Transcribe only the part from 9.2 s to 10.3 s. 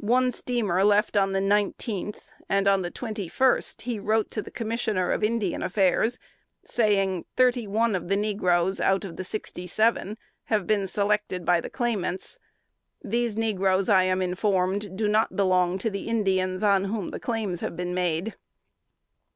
sixty seven,